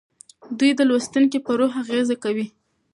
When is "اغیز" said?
1.83-2.09